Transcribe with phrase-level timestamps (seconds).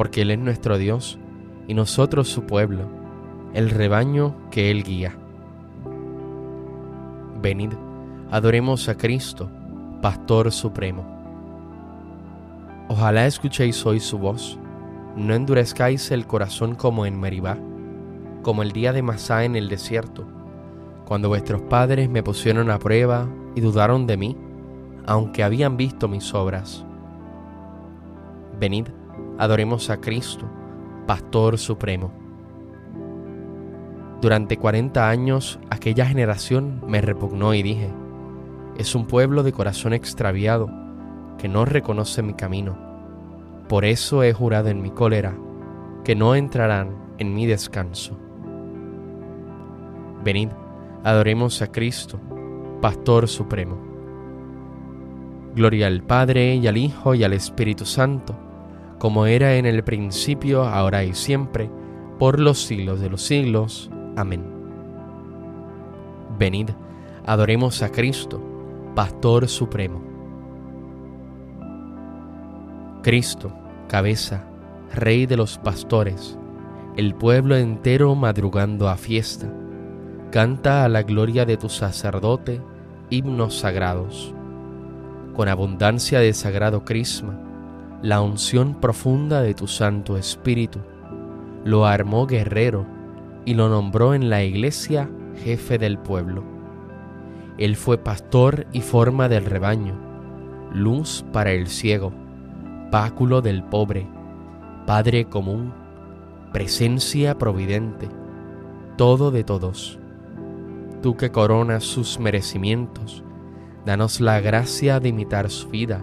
[0.00, 1.18] porque Él es nuestro Dios
[1.68, 2.88] y nosotros su pueblo,
[3.52, 5.14] el rebaño que Él guía.
[7.42, 7.74] Venid,
[8.30, 9.50] adoremos a Cristo,
[10.00, 11.04] Pastor Supremo.
[12.88, 14.58] Ojalá escuchéis hoy su voz,
[15.16, 17.58] no endurezcáis el corazón como en Meribá,
[18.40, 20.26] como el día de Masá en el desierto,
[21.04, 24.34] cuando vuestros padres me pusieron a prueba y dudaron de mí,
[25.04, 26.86] aunque habían visto mis obras.
[28.58, 28.86] Venid,
[29.40, 30.46] adoremos a Cristo,
[31.06, 32.12] Pastor Supremo.
[34.20, 37.90] Durante cuarenta años aquella generación me repugnó y dije,
[38.76, 40.70] es un pueblo de corazón extraviado
[41.38, 42.76] que no reconoce mi camino.
[43.66, 45.34] Por eso he jurado en mi cólera
[46.04, 48.18] que no entrarán en mi descanso.
[50.22, 50.50] Venid,
[51.02, 52.20] adoremos a Cristo,
[52.82, 53.78] Pastor Supremo.
[55.54, 58.49] Gloria al Padre y al Hijo y al Espíritu Santo
[59.00, 61.70] como era en el principio, ahora y siempre,
[62.18, 63.90] por los siglos de los siglos.
[64.14, 64.44] Amén.
[66.38, 66.68] Venid,
[67.24, 68.42] adoremos a Cristo,
[68.94, 70.02] Pastor Supremo.
[73.02, 73.50] Cristo,
[73.88, 74.44] cabeza,
[74.94, 76.38] Rey de los pastores,
[76.94, 79.50] el pueblo entero madrugando a fiesta,
[80.30, 82.60] canta a la gloria de tu sacerdote
[83.08, 84.34] himnos sagrados.
[85.34, 87.49] Con abundancia de sagrado crisma,
[88.02, 90.78] la unción profunda de tu Santo Espíritu.
[91.64, 92.86] Lo armó guerrero
[93.44, 95.10] y lo nombró en la iglesia
[95.44, 96.42] jefe del pueblo.
[97.58, 99.94] Él fue pastor y forma del rebaño,
[100.72, 102.12] luz para el ciego,
[102.90, 104.08] báculo del pobre,
[104.86, 105.74] Padre común,
[106.54, 108.08] presencia providente,
[108.96, 109.98] todo de todos.
[111.02, 113.22] Tú que coronas sus merecimientos,
[113.84, 116.02] danos la gracia de imitar su vida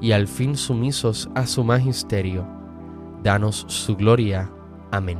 [0.00, 2.46] y al fin sumisos a su magisterio,
[3.22, 4.50] danos su gloria.
[4.90, 5.18] Amén.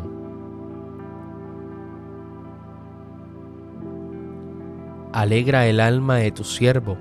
[5.13, 6.99] Alegra el alma de tu siervo,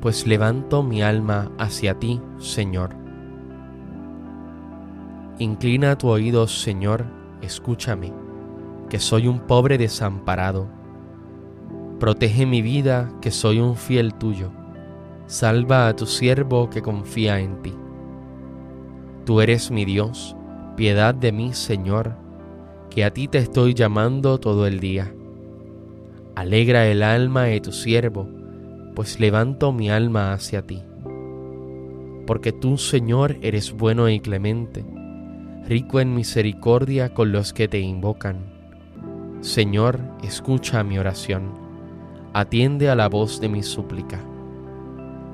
[0.00, 2.90] pues levanto mi alma hacia ti, Señor.
[5.38, 7.06] Inclina tu oído, Señor,
[7.40, 8.12] escúchame,
[8.90, 10.68] que soy un pobre desamparado.
[11.98, 14.50] Protege mi vida, que soy un fiel tuyo
[15.26, 17.74] salva a tu siervo que confía en ti.
[19.24, 20.36] Tú eres mi Dios,
[20.76, 22.14] piedad de mí, Señor,
[22.90, 25.12] que a ti te estoy llamando todo el día.
[26.36, 28.28] Alegra el alma de tu siervo,
[28.94, 30.82] pues levanto mi alma hacia ti.
[32.24, 34.84] Porque tú, Señor, eres bueno y clemente,
[35.66, 38.36] rico en misericordia con los que te invocan.
[39.40, 41.52] Señor, escucha mi oración,
[42.32, 44.20] atiende a la voz de mi súplica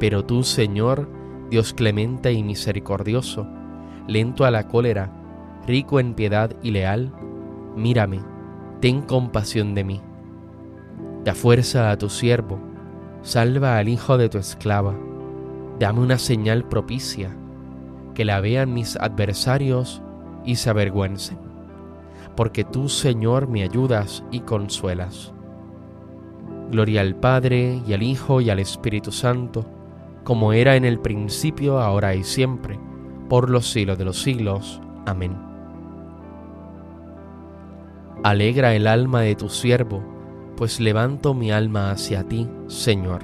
[0.00, 1.08] Pero tú, Señor,
[1.50, 3.46] Dios clemente y misericordioso,
[4.08, 5.12] lento a la cólera,
[5.66, 7.12] rico en piedad y leal,
[7.76, 8.20] mírame,
[8.80, 10.00] ten compasión de mí.
[11.22, 12.58] Da fuerza a tu siervo,
[13.22, 14.94] salva al hijo de tu esclava,
[15.78, 17.36] dame una señal propicia,
[18.14, 20.02] que la vean mis adversarios
[20.46, 21.38] y se avergüencen,
[22.36, 25.34] porque tú, Señor, me ayudas y consuelas.
[26.70, 29.66] Gloria al Padre y al Hijo y al Espíritu Santo,
[30.24, 32.78] como era en el principio, ahora y siempre,
[33.28, 34.80] por los siglos de los siglos.
[35.06, 35.36] Amén.
[38.22, 40.02] Alegra el alma de tu siervo,
[40.56, 43.22] pues levanto mi alma hacia ti, Señor.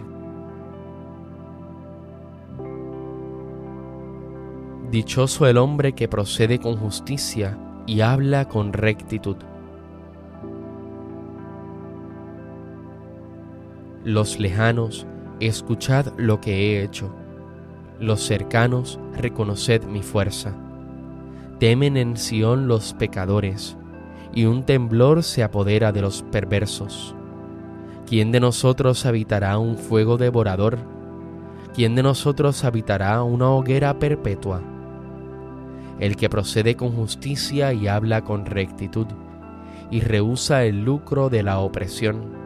[4.91, 9.37] Dichoso el hombre que procede con justicia y habla con rectitud.
[14.05, 15.07] Los lejanos,
[15.41, 17.15] escuchad lo que he hecho.
[18.00, 20.55] Los cercanos, reconoced mi fuerza.
[21.59, 23.77] Temen en Sión los pecadores,
[24.35, 27.15] y un temblor se apodera de los perversos.
[28.06, 30.79] ¿Quién de nosotros habitará un fuego devorador?
[31.75, 34.62] ¿Quién de nosotros habitará una hoguera perpetua?
[35.99, 39.06] El que procede con justicia y habla con rectitud,
[39.91, 42.46] y rehúsa el lucro de la opresión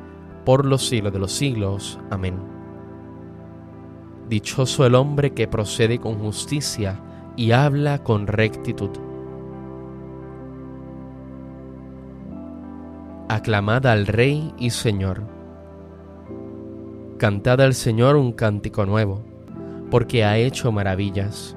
[0.45, 1.99] por los siglos de los siglos.
[2.09, 2.35] Amén.
[4.29, 6.99] Dichoso el hombre que procede con justicia
[7.35, 8.89] y habla con rectitud.
[13.27, 15.23] Aclamad al Rey y Señor.
[17.17, 19.21] Cantad al Señor un cántico nuevo,
[19.89, 21.55] porque ha hecho maravillas.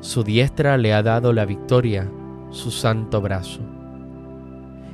[0.00, 2.10] Su diestra le ha dado la victoria,
[2.50, 3.60] su santo brazo.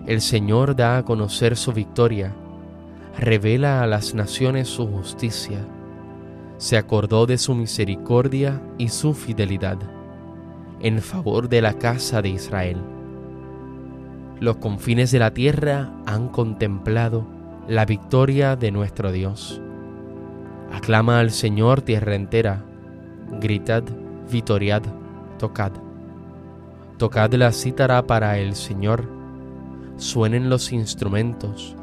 [0.06, 2.34] El Señor da a conocer su victoria
[3.18, 5.58] revela a las naciones su justicia,
[6.58, 9.78] se acordó de su misericordia y su fidelidad
[10.80, 12.78] en favor de la casa de Israel.
[14.40, 17.26] Los confines de la tierra han contemplado
[17.68, 19.60] la victoria de nuestro Dios.
[20.72, 22.62] Aclama al Señor tierra entera,
[23.40, 23.82] gritad,
[24.30, 24.82] vitoriad,
[25.38, 25.72] tocad.
[26.98, 29.08] Tocad la cítara para el Señor,
[29.96, 31.75] suenen los instrumentos,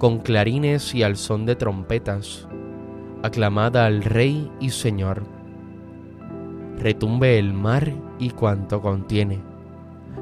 [0.00, 2.48] con clarines y al son de trompetas,
[3.22, 5.24] aclamada al Rey y Señor.
[6.78, 9.40] Retumbe el mar y cuanto contiene,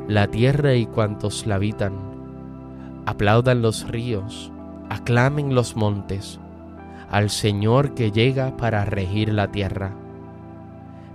[0.08, 1.92] la tierra y cuantos la habitan.
[3.06, 4.50] Aplaudan los ríos,
[4.90, 6.40] aclamen los montes,
[7.08, 9.94] al Señor que llega para regir la tierra.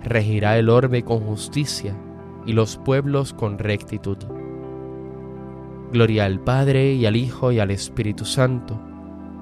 [0.02, 1.94] Regirá el orbe con justicia
[2.46, 4.16] y los pueblos con rectitud
[5.94, 8.80] Gloria al Padre y al Hijo y al Espíritu Santo,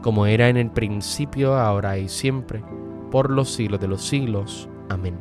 [0.03, 2.63] como era en el principio, ahora y siempre,
[3.11, 4.69] por los siglos de los siglos.
[4.91, 5.19] Amén.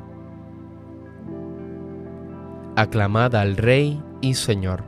[2.76, 4.84] Aclamad al Rey y Señor.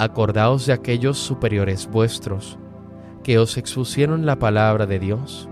[0.00, 2.58] Acordaos de aquellos superiores vuestros,
[3.22, 5.48] que os expusieron la palabra de Dios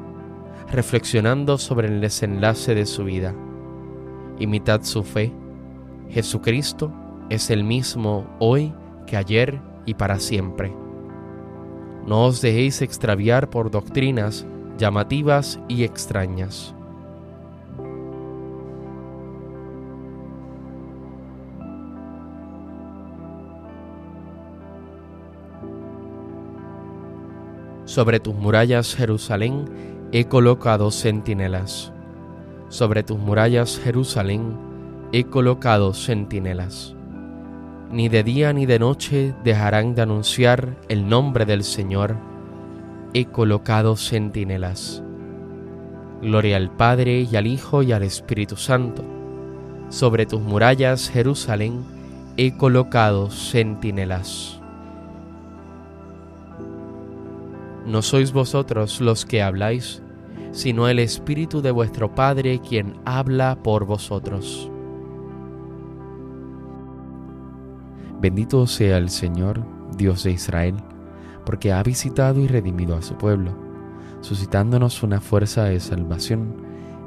[0.70, 3.34] reflexionando sobre el desenlace de su vida.
[4.38, 5.32] Imitad su fe.
[6.10, 6.92] Jesucristo
[7.30, 8.72] es el mismo hoy
[9.06, 10.74] que ayer y para siempre.
[12.06, 14.46] No os dejéis extraviar por doctrinas
[14.78, 16.74] llamativas y extrañas.
[27.84, 29.64] Sobre tus murallas, Jerusalén,
[30.10, 31.92] he colocado centinelas.
[32.68, 34.56] Sobre tus murallas, Jerusalén,
[35.12, 36.94] he colocado centinelas.
[37.90, 42.16] ni de día ni de noche dejarán de anunciar el nombre del Señor.
[43.14, 45.02] He colocado centinelas.
[46.20, 49.02] Gloria al Padre y al Hijo y al Espíritu Santo.
[49.88, 51.82] Sobre tus murallas, Jerusalén,
[52.36, 54.57] he colocado centinelas.
[57.86, 60.02] No sois vosotros los que habláis,
[60.52, 64.70] sino el Espíritu de vuestro Padre quien habla por vosotros.
[68.20, 69.64] Bendito sea el Señor,
[69.96, 70.74] Dios de Israel,
[71.46, 73.52] porque ha visitado y redimido a su pueblo,
[74.20, 76.56] suscitándonos una fuerza de salvación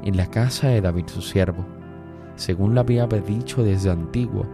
[0.02, 1.66] en la casa de David su siervo,
[2.36, 4.46] según lo había dicho desde antiguo,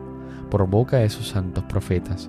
[0.50, 2.28] por boca de sus santos profetas.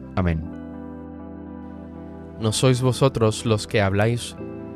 [0.15, 0.41] Amén.
[2.39, 4.35] No sois vosotros los que habláis,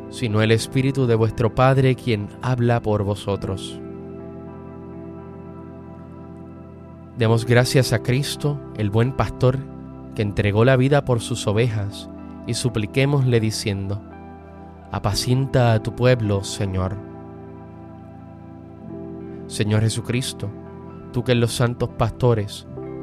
[0.09, 3.79] sino el Espíritu de vuestro Padre quien habla por vosotros.
[7.17, 9.57] Demos gracias a Cristo, el buen pastor,
[10.15, 12.09] que entregó la vida por sus ovejas,
[12.45, 14.01] y supliquémosle diciendo,
[14.91, 16.95] apacienta a tu pueblo, Señor.
[19.47, 20.49] Señor Jesucristo,
[21.11, 22.67] tú que en los santos pastores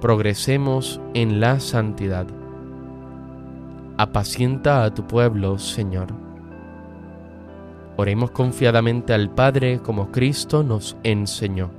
[0.00, 2.26] progresemos en la santidad.
[3.98, 6.08] Apacienta a tu pueblo, Señor.
[7.98, 11.70] Oremos confiadamente al Padre como Cristo nos enseñó.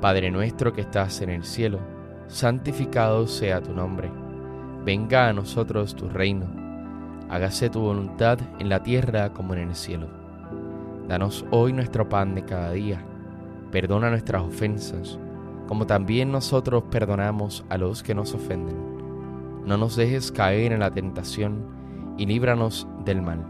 [0.00, 1.80] Padre nuestro que estás en el cielo,
[2.28, 4.12] santificado sea tu nombre.
[4.84, 6.46] Venga a nosotros tu reino.
[7.30, 10.06] Hágase tu voluntad en la tierra como en el cielo.
[11.08, 13.04] Danos hoy nuestro pan de cada día.
[13.72, 15.18] Perdona nuestras ofensas,
[15.66, 18.76] como también nosotros perdonamos a los que nos ofenden.
[19.64, 21.64] No nos dejes caer en la tentación
[22.18, 23.44] y líbranos del mal.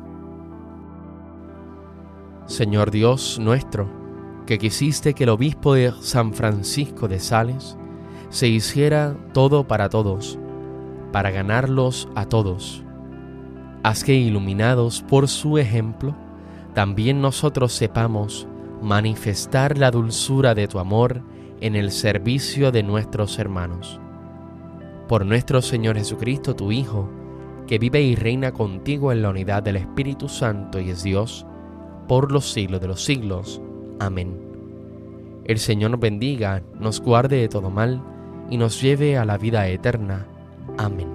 [2.47, 3.89] Señor Dios nuestro,
[4.47, 7.77] que quisiste que el obispo de San Francisco de Sales
[8.29, 10.39] se hiciera todo para todos,
[11.11, 12.85] para ganarlos a todos.
[13.83, 16.15] Haz que iluminados por su ejemplo,
[16.75, 18.47] también nosotros sepamos
[18.83, 21.23] manifestar la dulzura de tu amor
[21.65, 23.99] en el servicio de nuestros hermanos.
[25.09, 27.09] Por nuestro Señor Jesucristo, tu Hijo,
[27.67, 31.47] que vive y reina contigo en la unidad del Espíritu Santo y es Dios,
[32.07, 33.63] por los siglos de los siglos.
[33.99, 34.39] Amén.
[35.47, 38.03] El Señor nos bendiga, nos guarde de todo mal
[38.51, 40.27] y nos lleve a la vida eterna.
[40.77, 41.14] Amén.